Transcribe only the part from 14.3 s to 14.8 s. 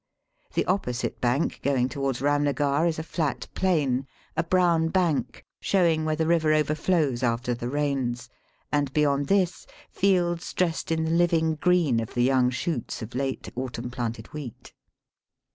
wheat.